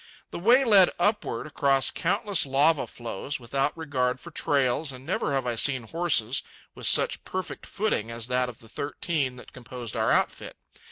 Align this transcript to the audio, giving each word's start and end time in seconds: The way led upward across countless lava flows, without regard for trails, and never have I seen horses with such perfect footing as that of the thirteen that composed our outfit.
The 0.31 0.39
way 0.39 0.65
led 0.65 0.89
upward 0.97 1.45
across 1.45 1.91
countless 1.91 2.43
lava 2.47 2.87
flows, 2.87 3.39
without 3.39 3.77
regard 3.77 4.19
for 4.19 4.31
trails, 4.31 4.91
and 4.91 5.05
never 5.05 5.33
have 5.33 5.45
I 5.45 5.53
seen 5.53 5.83
horses 5.83 6.41
with 6.73 6.87
such 6.87 7.23
perfect 7.23 7.67
footing 7.67 8.09
as 8.09 8.25
that 8.25 8.49
of 8.49 8.61
the 8.61 8.67
thirteen 8.69 9.35
that 9.35 9.53
composed 9.53 9.95
our 9.95 10.09
outfit. 10.09 10.57